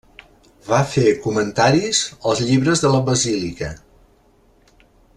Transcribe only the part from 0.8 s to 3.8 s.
fer comentaris als llibres de la Basílica.